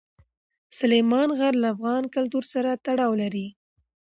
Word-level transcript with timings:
سلیمان 0.79 1.29
غر 1.39 1.53
له 1.63 1.67
افغان 1.75 2.03
کلتور 2.15 2.43
سره 2.53 2.69
تړاو 2.85 3.11
لري. 3.21 3.47